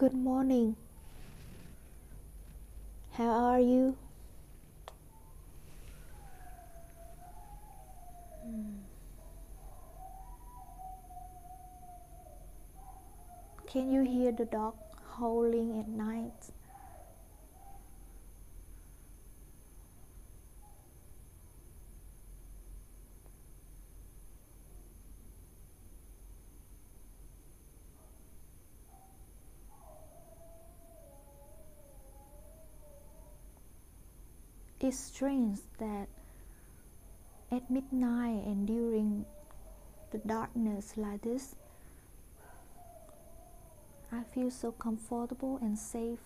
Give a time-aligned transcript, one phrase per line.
[0.00, 0.76] Good morning.
[3.12, 3.96] How are you?
[8.42, 8.80] Hmm.
[13.66, 14.74] Can you hear the dog
[15.18, 16.50] howling at night?
[34.90, 36.08] It's strange that
[37.52, 39.24] at midnight and during
[40.10, 41.54] the darkness like this,
[44.10, 46.18] I feel so comfortable and safe.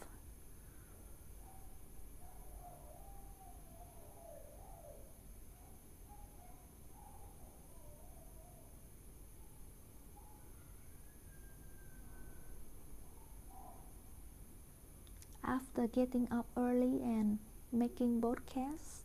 [15.45, 17.41] After getting up early and
[17.75, 19.03] making broadcasts,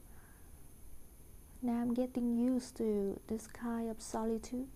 [1.61, 4.67] now I'm getting used to this kind of solitude.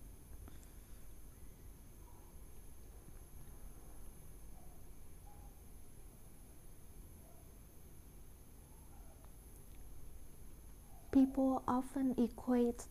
[11.12, 12.84] People often equate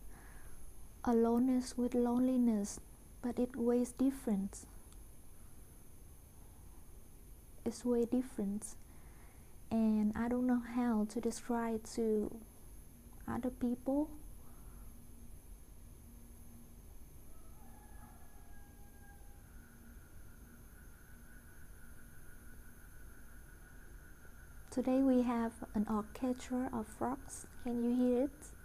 [1.04, 2.80] aloneness with loneliness,
[3.22, 4.60] but it weighs different.
[7.66, 8.64] It's way different,
[9.74, 12.30] and I don't know how to describe to
[13.26, 14.08] other people.
[24.70, 27.46] Today we have an orchestra of frogs.
[27.64, 28.63] Can you hear it?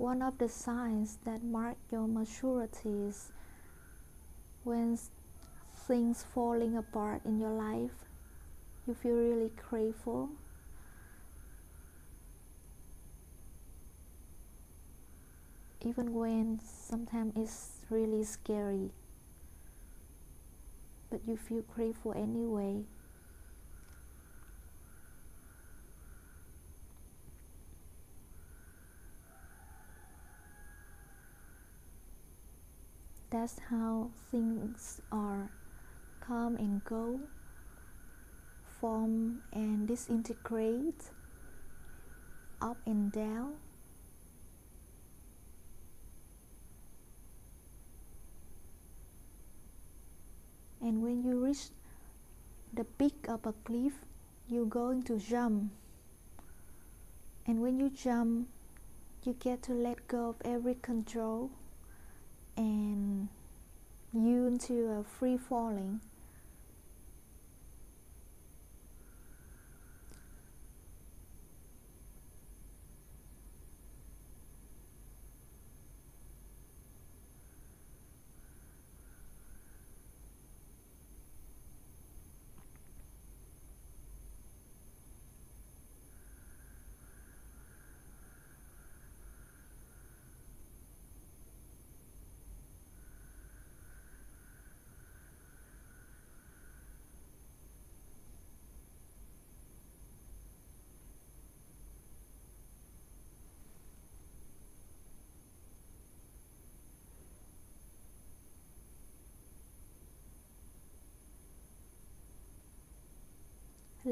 [0.00, 3.32] One of the signs that mark your maturity is
[4.64, 4.98] when
[5.86, 8.06] things falling apart in your life,
[8.86, 10.30] you feel really grateful.
[15.84, 18.92] Even when sometimes it's really scary,
[21.10, 22.84] but you feel grateful anyway.
[33.30, 35.50] That's how things are
[36.20, 37.20] come and go,
[38.80, 41.10] form and disintegrate,
[42.60, 43.54] up and down.
[50.82, 51.68] And when you reach
[52.72, 53.92] the peak of a cliff,
[54.48, 55.70] you're going to jump.
[57.46, 58.48] And when you jump,
[59.24, 61.50] you get to let go of every control
[62.60, 63.28] and
[64.12, 66.00] you into a free falling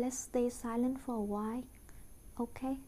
[0.09, 1.63] let's stay silent for a while
[2.41, 2.79] okay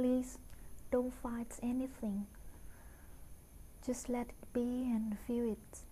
[0.00, 0.38] please
[0.90, 2.26] don't fight anything.
[3.84, 5.89] Just let it be and feel it.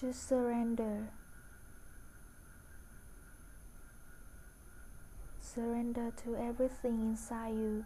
[0.00, 1.08] Just surrender.
[5.40, 7.84] Surrender to everything inside you.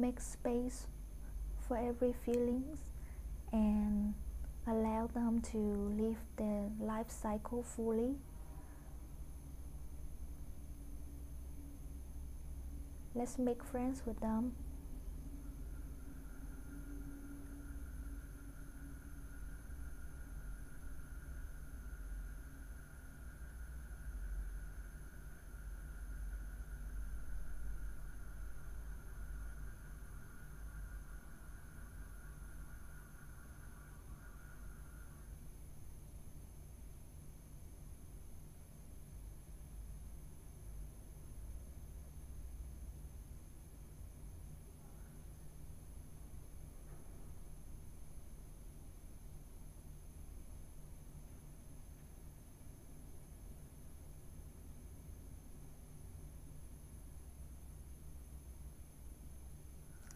[0.00, 0.86] Make space
[1.68, 2.78] for every feelings
[3.52, 4.14] and
[4.66, 8.14] allow them to live their life cycle fully.
[13.14, 14.52] Let's make friends with them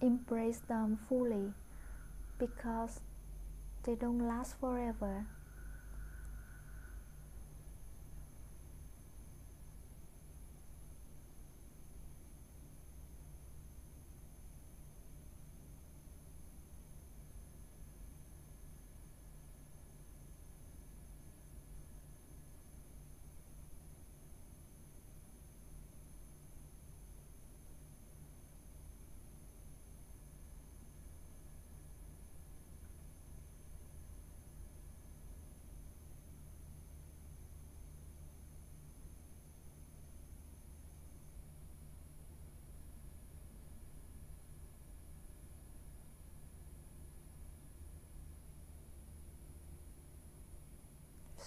[0.04, 1.54] embrace them fully
[2.38, 3.00] because
[3.84, 5.26] they don't last forever.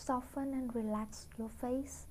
[0.07, 2.05] Soften and relax your face.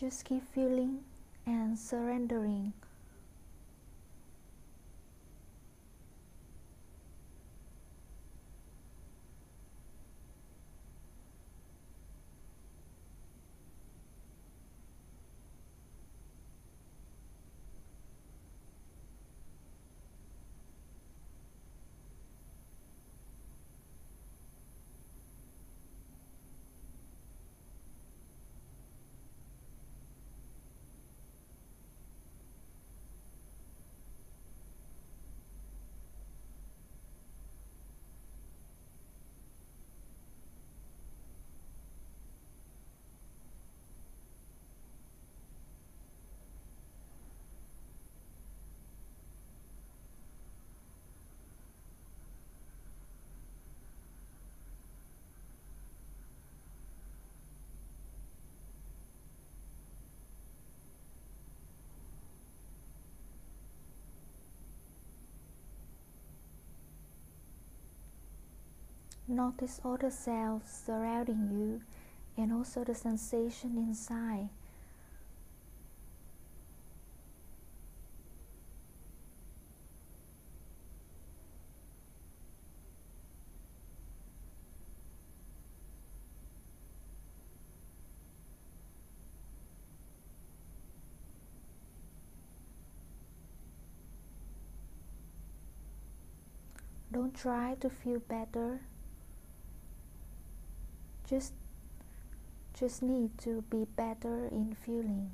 [0.00, 1.00] Just keep feeling
[1.44, 2.72] and surrendering.
[69.30, 71.82] Notice all the cells surrounding you
[72.42, 74.48] and also the sensation inside.
[97.12, 98.80] Don't try to feel better.
[101.28, 101.52] Just
[102.72, 105.32] just need to be better in feeling.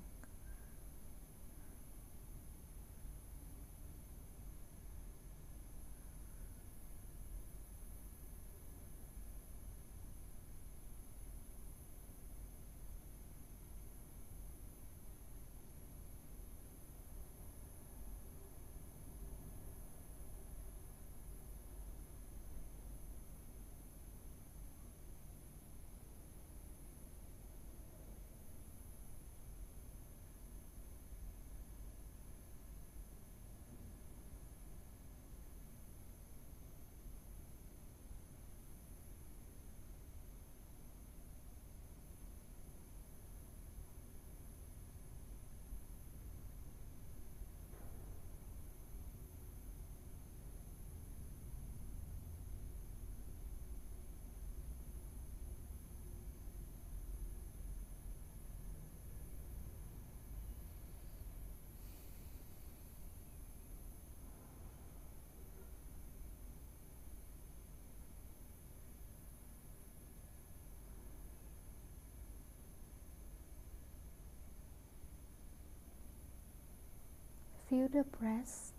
[77.75, 78.71] Feel the breath.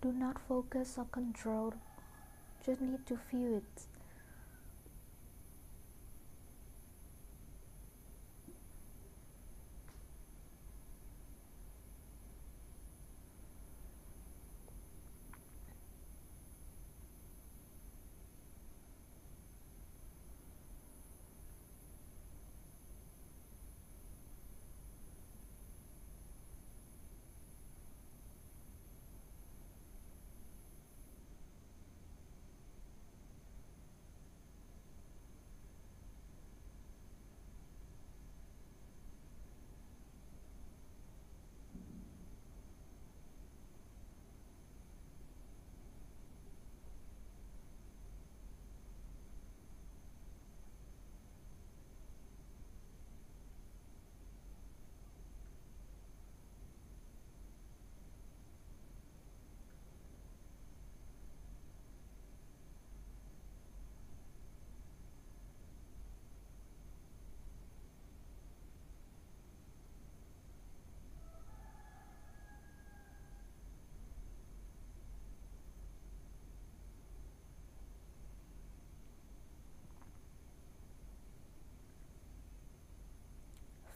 [0.00, 1.74] Do not focus or control,
[2.64, 3.99] just need to feel it.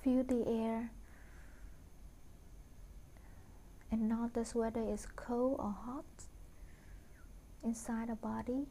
[0.04, 0.90] Feel the air
[3.90, 6.04] and notice whether it's cold or hot
[7.64, 8.66] inside the body.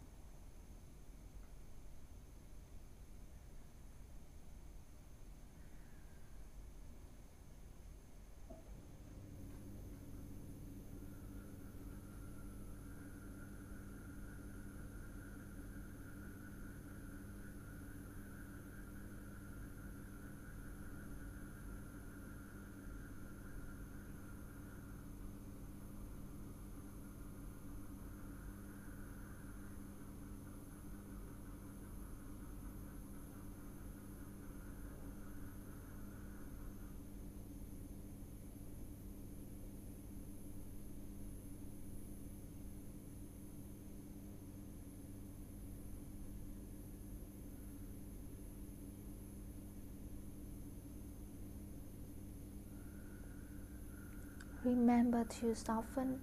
[54.75, 56.20] Remember to soften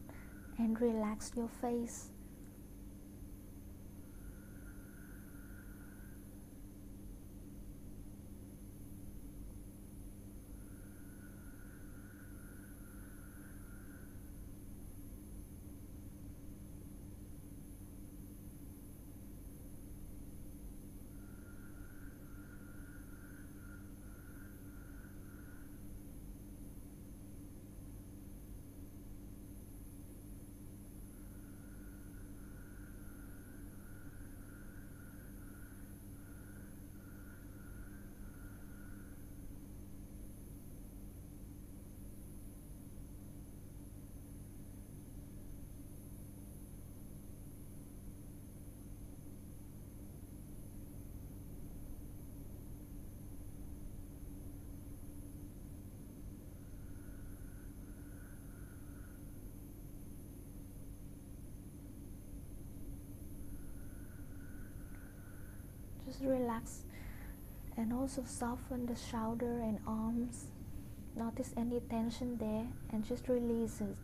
[0.59, 2.11] and relax your face.
[66.11, 66.81] Just relax
[67.77, 70.47] and also soften the shoulder and arms.
[71.17, 73.97] Notice any tension there and just release it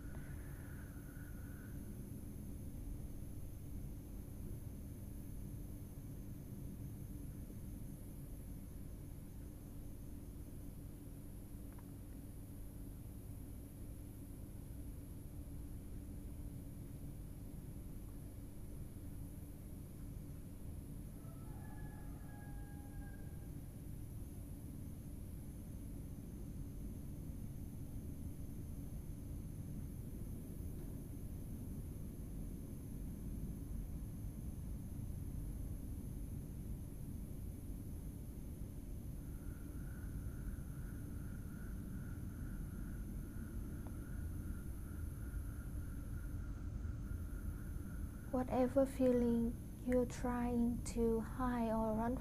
[48.37, 49.51] whatever feeling
[49.89, 52.19] you're trying to hide or run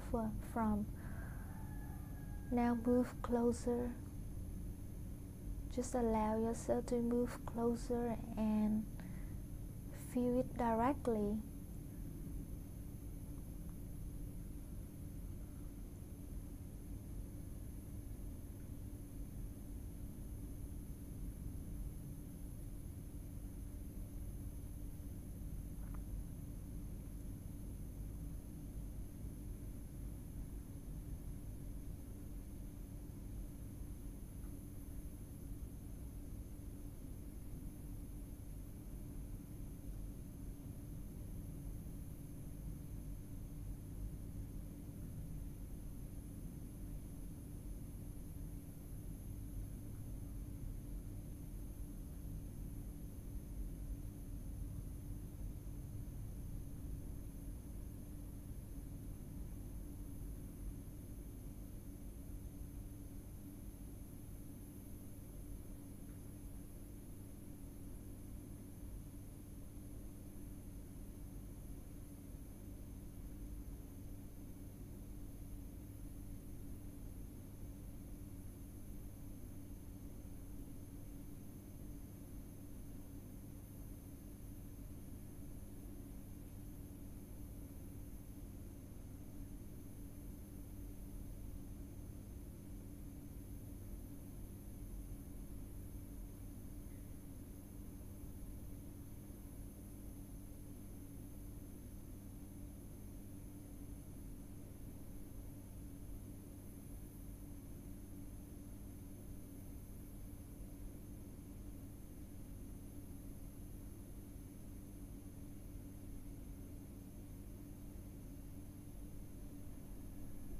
[0.50, 0.86] from.
[2.50, 3.90] Now move closer.
[5.74, 8.86] Just allow yourself to move closer and
[10.14, 11.36] feel it directly.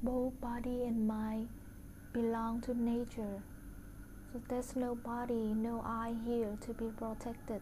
[0.06, 1.48] Both body and mind
[2.12, 3.42] belong to nature.
[4.32, 7.60] So there's no body, no I here to be protected.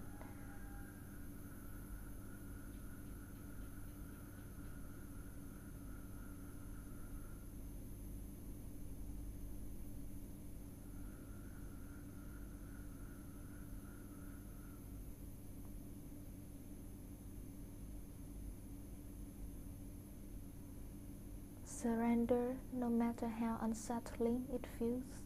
[21.85, 25.24] Surrender no matter how unsettling it feels.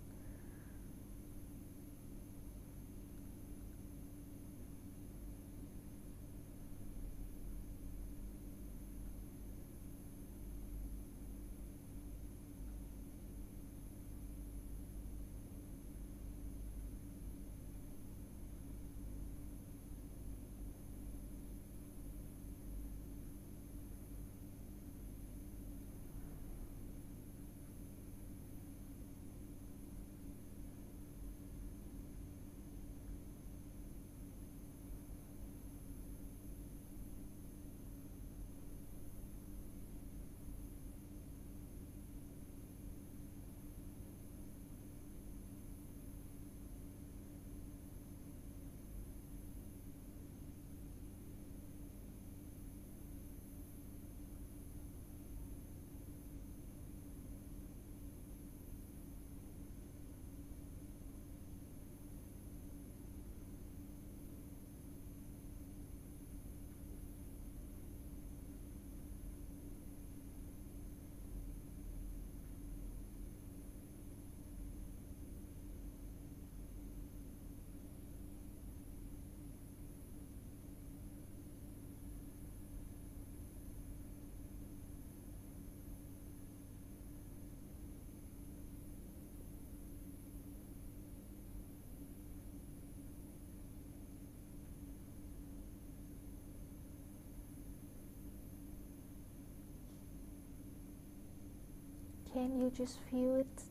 [102.39, 103.63] Can you just feel it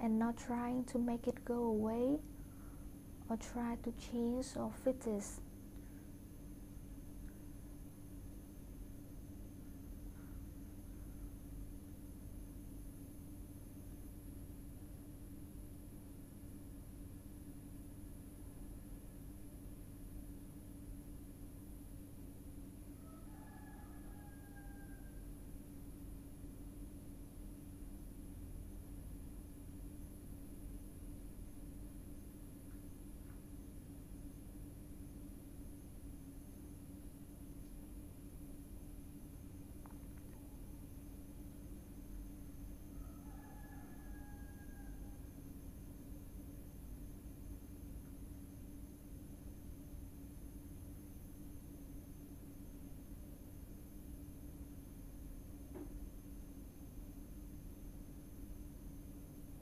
[0.00, 2.18] and not trying to make it go away
[3.30, 5.43] or try to change or fit it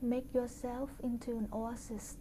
[0.05, 2.17] Make yourself into an oasis.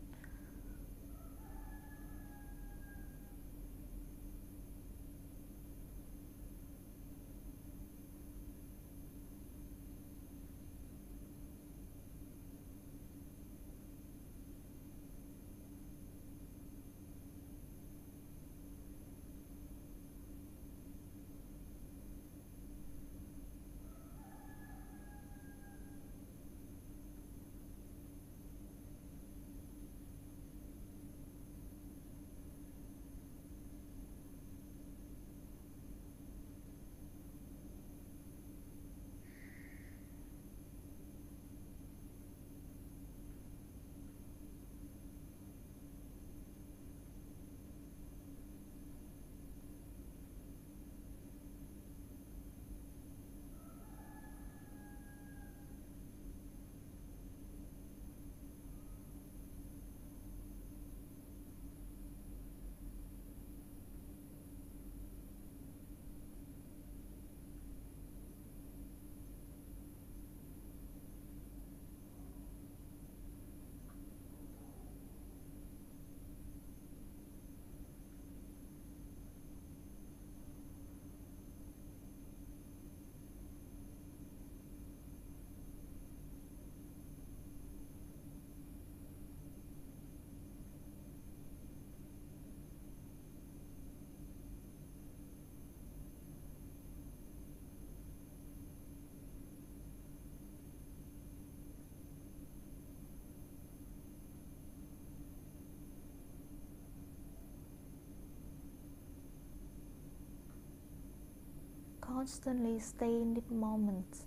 [112.22, 114.26] Constantly stay in the moment.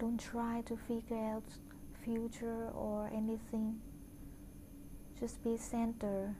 [0.00, 1.44] Don't try to figure out
[2.04, 3.80] future or anything.
[5.20, 6.34] Just be centered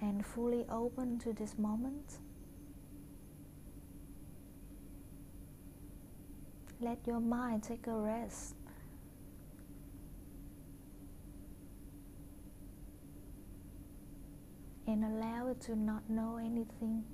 [0.00, 2.20] and fully open to this moment.
[6.80, 8.54] Let your mind take a rest
[14.90, 17.04] and allow it to not know anything.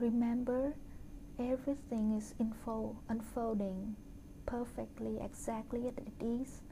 [0.00, 0.74] Remember,
[1.40, 2.34] everything is
[3.08, 3.96] unfolding
[4.46, 6.62] perfectly exactly as it is.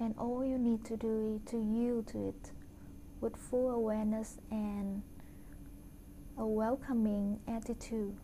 [0.00, 2.50] And all you need to do is to yield to it
[3.20, 5.02] with full awareness and
[6.36, 8.16] a welcoming attitude.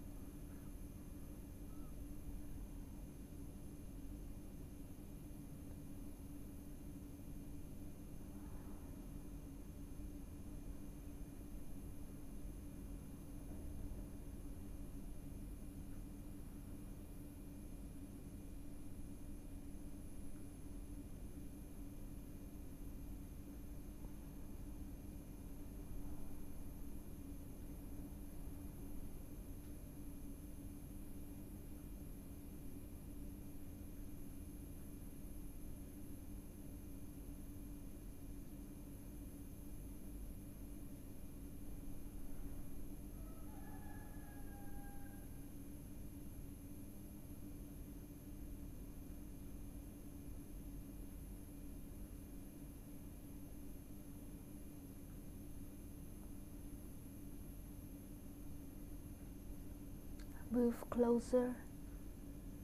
[60.57, 61.55] Move closer,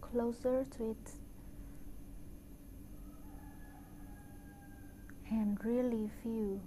[0.01, 1.11] closer to it,
[5.31, 6.61] and really feel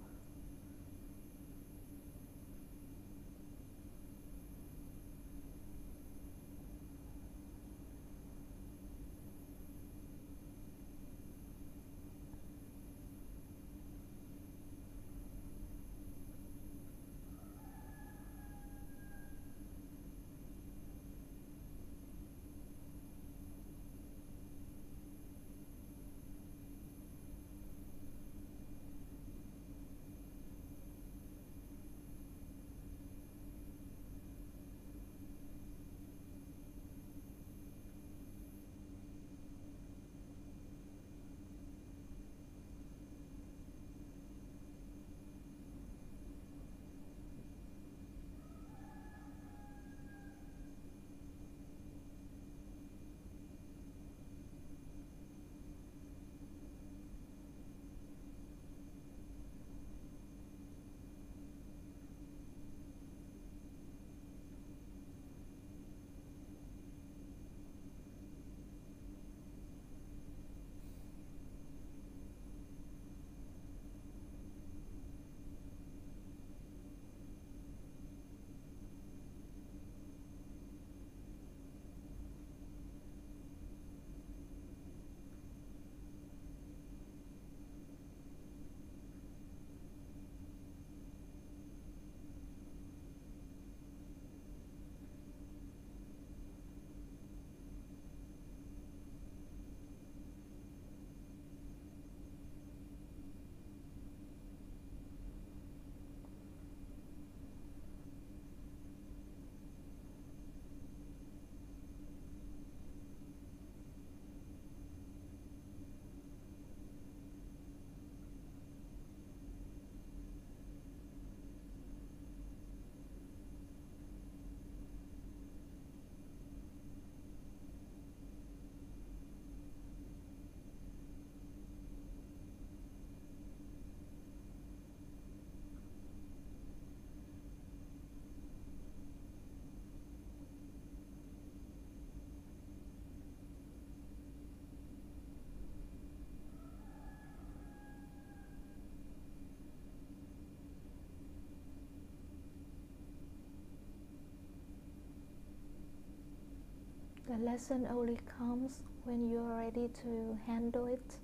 [157.28, 161.18] The lesson only comes when you are ready to handle it.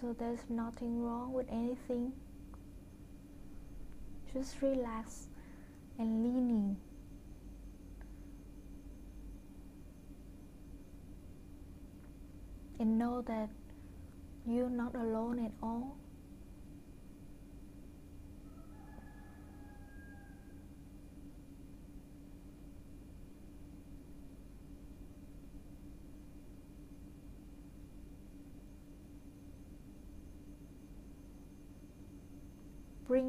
[0.00, 2.12] So there's nothing wrong with anything.
[4.32, 5.28] Just relax
[5.98, 6.76] and leaning.
[12.80, 13.50] And know that
[14.44, 15.96] you're not alone at all.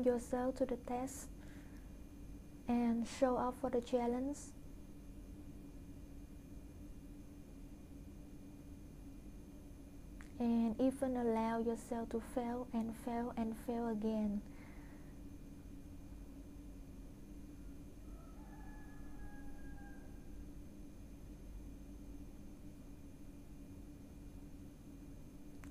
[0.05, 1.27] Yourself to the test
[2.67, 4.37] and show up for the challenge?
[10.39, 14.41] And even allow yourself to fail and fail and fail again.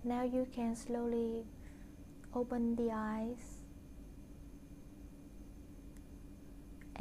[0.05, 1.45] Now you can slowly
[2.35, 3.62] open the eyes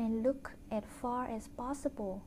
[0.02, 2.24] and look as far as possible.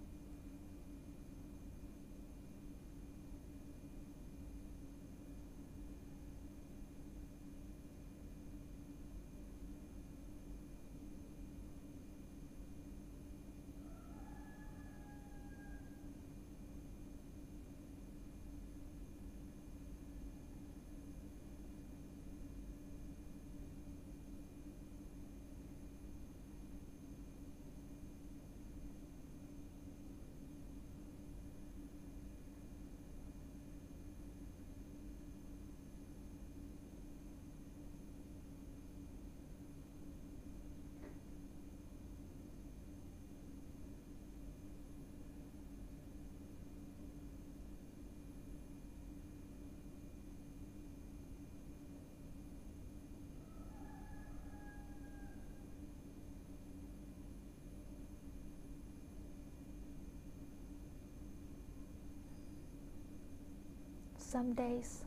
[64.34, 65.04] Some days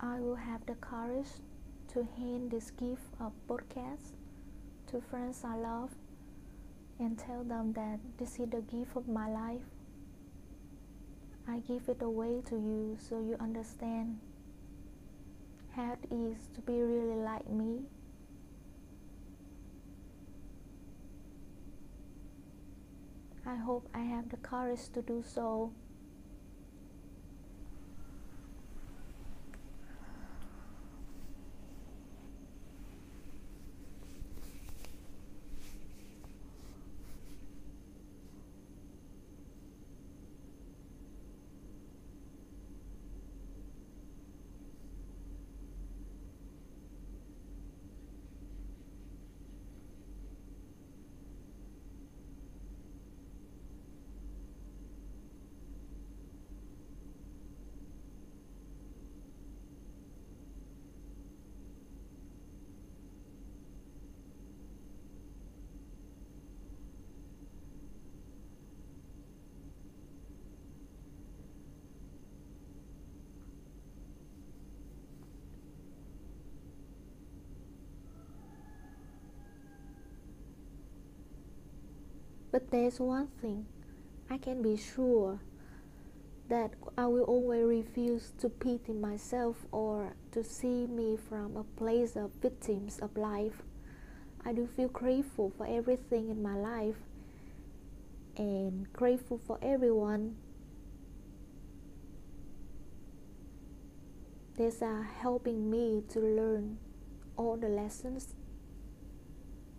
[0.00, 1.30] I will have the courage
[1.92, 4.16] to hand this gift of podcast
[4.88, 5.92] to friends I love
[6.98, 9.62] and tell them that this is the gift of my life.
[11.46, 14.18] I give it away to you so you understand
[15.76, 17.82] how it is to be really like me.
[23.46, 25.70] I hope I have the courage to do so.
[82.56, 83.66] But there's one thing
[84.30, 85.40] I can be sure
[86.48, 92.16] that I will always refuse to pity myself or to see me from a place
[92.16, 93.60] of victims of life.
[94.42, 96.96] I do feel grateful for everything in my life
[98.38, 100.36] and grateful for everyone
[104.56, 106.78] that are helping me to learn
[107.36, 108.34] all the lessons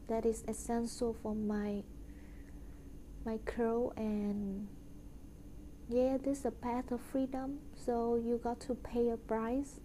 [0.08, 1.82] that is essential for my
[3.28, 4.70] my curl and
[5.90, 7.60] yeah this is a path of freedom.
[7.76, 9.82] So you got to pay a price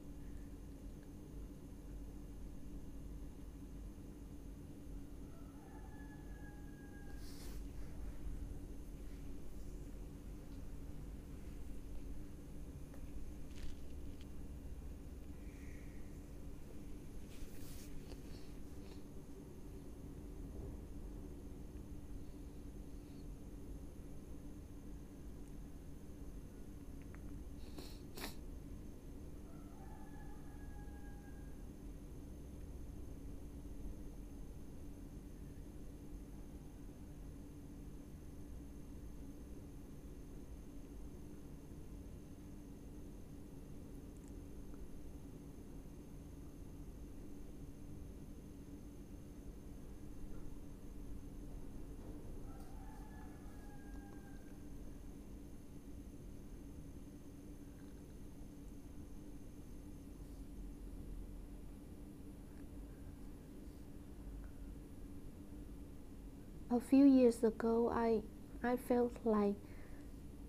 [66.74, 68.22] a few years ago I
[68.66, 69.56] I felt like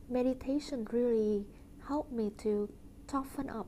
[0.09, 1.45] meditation really
[1.87, 2.69] helped me to
[3.07, 3.67] toughen up.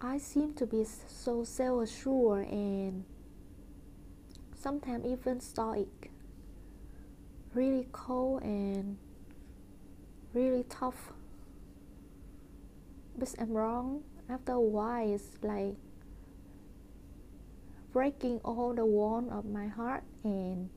[0.00, 3.04] I seem to be so self assured and
[4.54, 6.10] sometimes even stoic,
[7.54, 8.98] really cold and
[10.34, 11.12] really tough.
[13.16, 14.02] But I'm wrong.
[14.28, 15.76] After a while, it's like
[17.96, 20.68] breaking all the walls of my heart and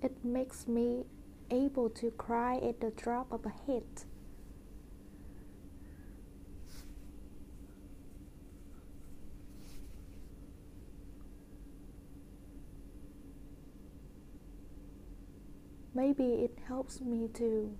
[0.00, 1.02] it makes me
[1.50, 4.04] able to cry at the drop of a hat.
[15.92, 17.76] Maybe it helps me to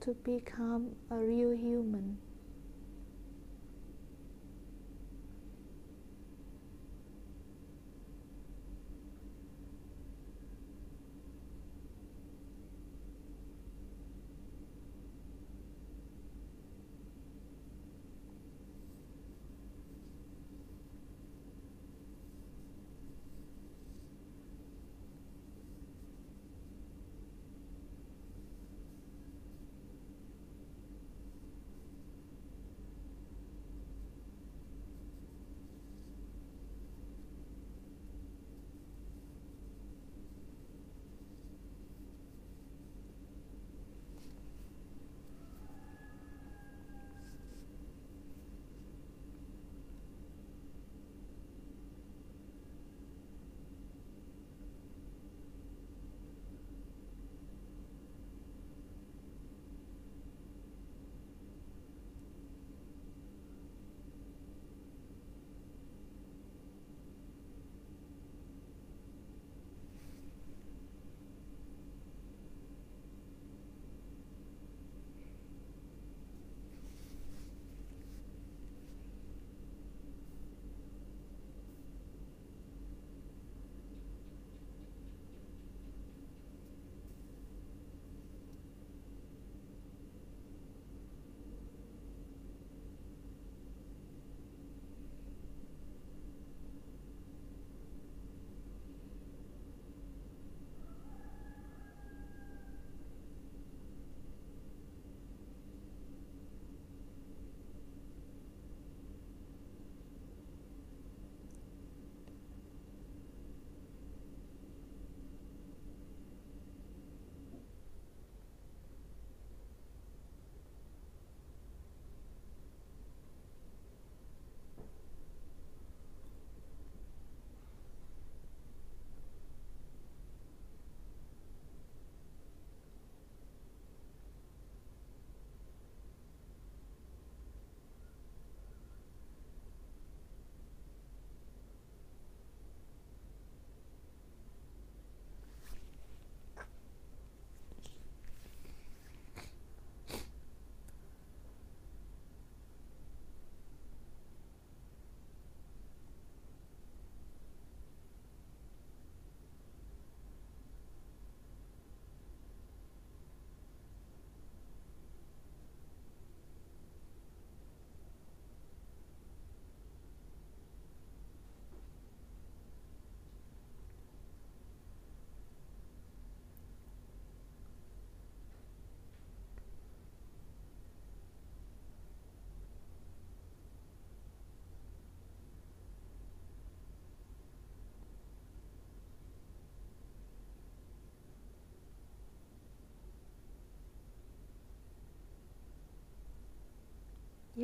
[0.00, 2.16] to become a real human.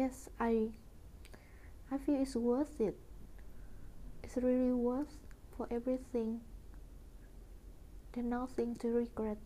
[0.08, 0.68] Yes i
[1.92, 2.96] i feel it's worth it.
[4.22, 5.16] It's really worth
[5.56, 6.40] for everything.
[8.12, 9.38] There's nothing to regret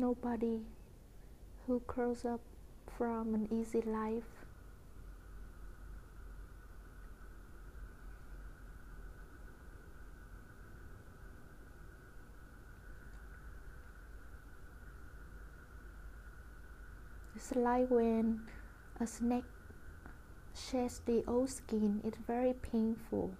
[0.00, 0.60] nobody
[1.66, 2.40] who grows up
[2.96, 4.40] from an easy life
[17.40, 18.42] It's like when
[19.00, 19.44] a snake
[20.54, 23.32] sheds the old skin, it's very painful.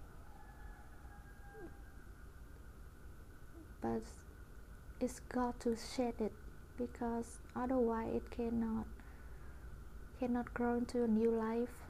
[3.83, 4.01] But
[5.01, 6.33] it's got to shed it
[6.81, 8.87] because otherwise it cannot
[10.19, 11.90] cannot grow into a new life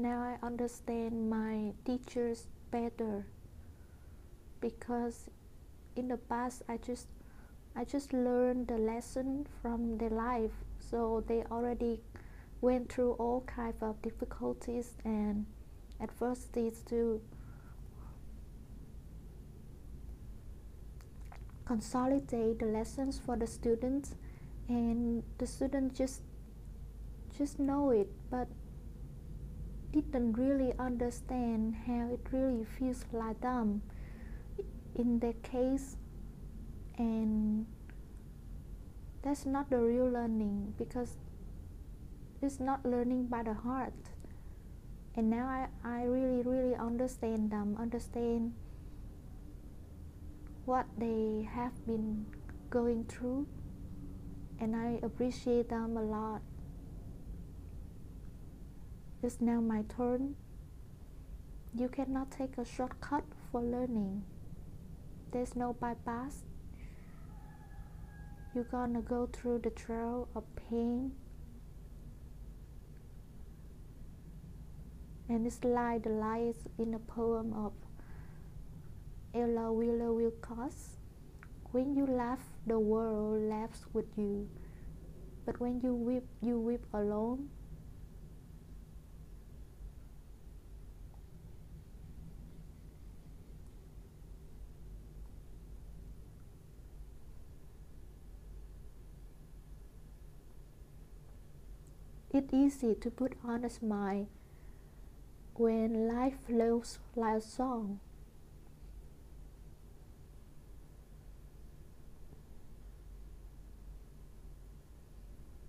[0.00, 3.26] now I understand my teachers better
[4.60, 5.28] because
[5.94, 7.08] in the past I just
[7.76, 10.52] I just learned the lesson from their life.
[10.78, 12.00] So they already
[12.60, 15.46] went through all kinds of difficulties and
[16.00, 17.20] adversities to
[21.64, 24.14] consolidate the lessons for the students.
[24.68, 26.22] And the students just
[27.36, 28.48] just know it but
[29.92, 33.82] didn't really understand how it really feels like them
[34.94, 35.96] in their case
[36.98, 37.66] and
[39.22, 41.16] that's not the real learning because
[42.42, 43.92] it's not learning by the heart.
[45.14, 48.54] And now I, I really really understand them understand
[50.64, 52.26] what they have been
[52.70, 53.46] going through
[54.60, 56.42] and I appreciate them a lot
[59.22, 60.34] it's now my turn.
[61.74, 64.24] You cannot take a shortcut for learning.
[65.30, 66.42] There's no bypass.
[68.54, 71.12] You're gonna go through the trail of pain.
[75.28, 77.72] And it's like the lines in a poem of
[79.34, 80.96] Ella Wheeler Wilcox.
[81.72, 84.48] When you laugh, the world laughs with you.
[85.46, 87.50] But when you weep, you weep alone.
[102.32, 104.28] It's easy to put on a smile
[105.54, 107.98] when life flows like a song.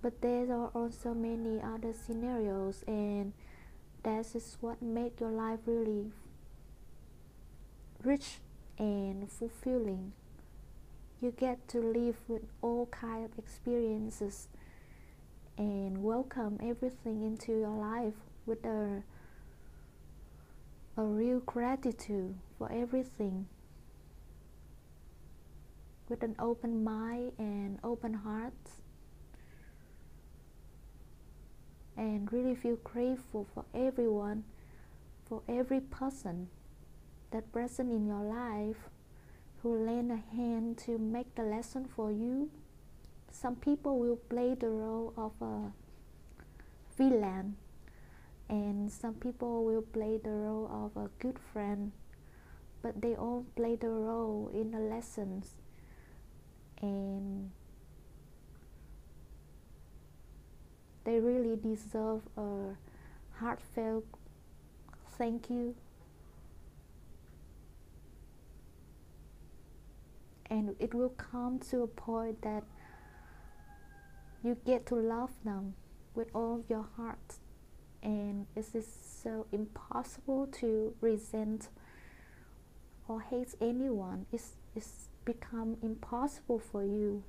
[0.04, 3.34] But there are also many other scenarios, and
[4.04, 6.12] that is what makes your life really
[8.04, 8.40] rich
[8.78, 10.14] and fulfilling.
[11.22, 14.48] You get to live with all kinds of experiences
[15.62, 18.16] and welcome everything into your life
[18.48, 19.04] with a
[20.98, 23.46] a real gratitude for everything.
[26.10, 28.72] With an open mind and open heart.
[31.96, 34.46] And really feel grateful for everyone
[35.30, 36.48] for every person
[37.30, 38.90] that present in your life
[39.62, 42.50] who lend a hand to make the lesson for you
[43.32, 45.72] some people will play the role of a
[46.98, 47.56] villain
[48.50, 51.92] and some people will play the role of a good friend
[52.82, 55.56] but they all play the role in the lessons.
[56.82, 57.52] And
[61.04, 62.76] they really deserve a
[63.36, 64.06] heartfelt
[65.18, 65.76] thank you.
[70.50, 72.64] And it will come to a point that
[74.44, 75.76] you get to love them
[76.16, 77.36] with all your heart.
[78.04, 78.88] And it is
[79.24, 81.70] so impossible to resent
[83.08, 84.26] or hate anyone.
[84.32, 87.24] It's, it's become impossible for you.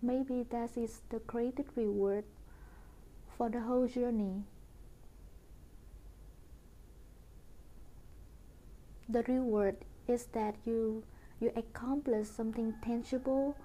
[0.00, 2.24] Maybe that is the greatest reward
[3.36, 4.42] for the whole journey.
[9.08, 9.76] The reward
[10.08, 11.04] is that you
[11.42, 13.56] you accomplish something tangible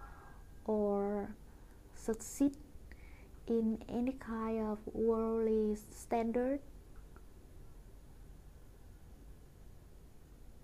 [0.65, 1.29] or
[1.95, 2.53] succeed
[3.45, 6.59] in any kind of worldly standard.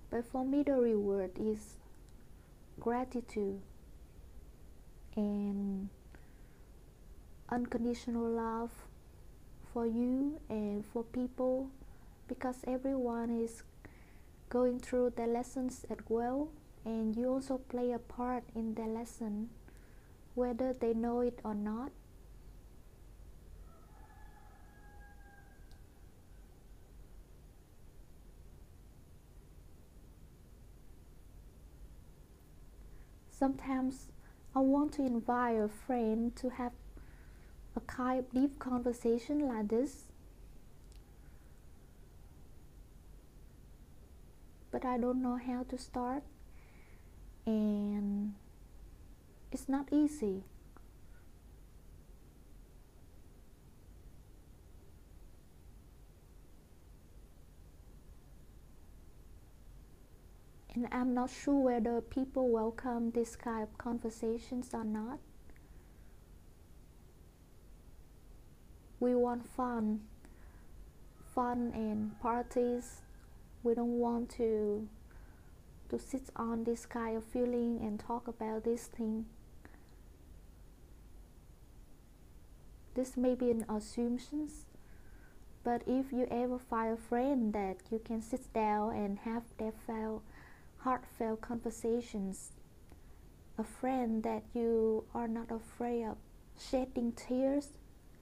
[0.09, 1.77] But for me, the reward is
[2.79, 3.61] gratitude
[5.15, 5.89] and
[7.49, 8.71] unconditional love
[9.71, 11.69] for you and for people
[12.27, 13.61] because everyone is
[14.49, 16.49] going through their lessons as well
[16.85, 19.49] and you also play a part in their lesson
[20.35, 21.91] whether they know it or not
[33.43, 34.07] sometimes
[34.55, 36.71] I want to invite a friend to have
[37.75, 40.03] a kind of deep conversation like this.
[44.71, 46.23] But I don't know how to start,
[47.45, 48.33] and
[49.51, 50.43] it's not easy.
[60.75, 65.19] and I'm not sure whether people welcome this kind of conversations or not.
[68.99, 70.01] We want fun,
[71.35, 73.01] fun and parties.
[73.61, 74.87] We don't want to
[75.93, 79.25] to sit on this kind of feeling and talk about this thing.
[82.95, 84.49] This may be an assumption,
[85.63, 89.75] but if you ever find a friend that you can sit down and have that
[89.85, 90.23] felt
[90.79, 92.53] heartfelt conversations,
[93.59, 96.17] a friend that you are not afraid of
[96.57, 97.67] shedding tears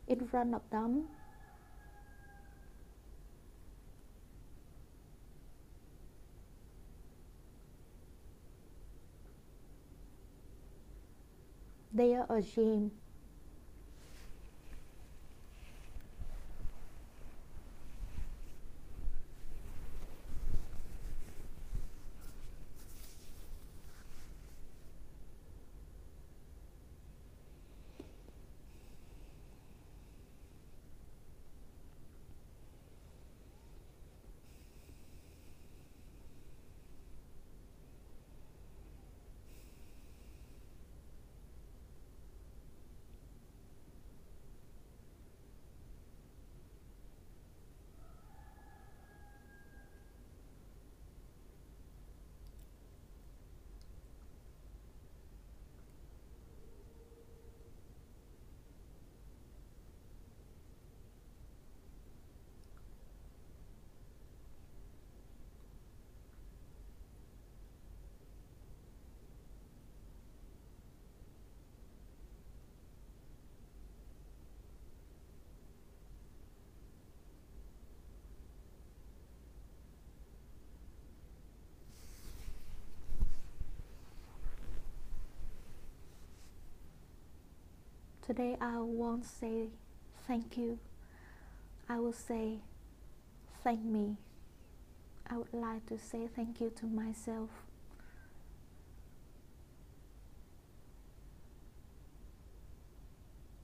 [0.08, 1.08] in front of them.
[12.02, 12.42] They are a
[88.32, 89.68] Today I won't say
[90.26, 90.80] thank you.
[91.90, 92.60] I will say
[93.62, 94.16] thank me.
[95.30, 97.50] I would like to say thank you to myself.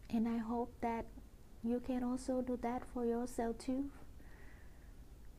[0.10, 1.06] And I hope that
[1.64, 3.86] you can also do that for yourself too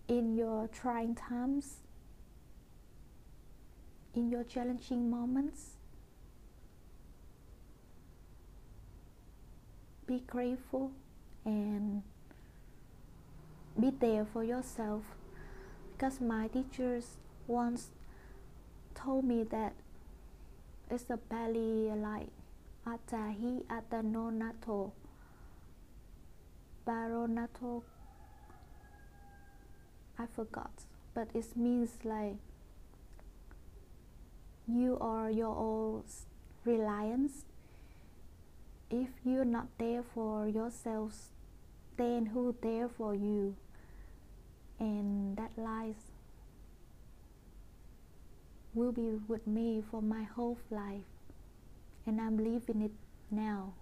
[0.08, 1.80] in your trying times,
[4.14, 5.77] in your challenging moments.
[10.08, 10.90] Be grateful
[11.44, 12.02] and
[13.78, 15.04] be there for yourself.
[15.92, 17.90] Because my teachers once
[18.94, 19.74] told me that
[20.90, 22.28] it's a Bali like
[22.86, 24.92] atahi atanonato
[26.86, 27.82] baronato.
[30.18, 30.72] I forgot
[31.18, 32.36] but it means like
[34.68, 36.04] you are your own
[36.64, 37.44] reliance
[38.90, 41.28] if you're not there for yourselves
[41.98, 43.56] then who there for you?
[44.78, 46.12] And that lies
[48.72, 51.10] will be with me for my whole life.
[52.06, 52.92] And i'm living it
[53.30, 53.74] now